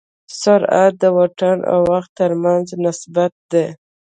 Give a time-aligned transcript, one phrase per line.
[0.39, 3.65] سرعت د واټن او وخت تر منځ نسبت دی.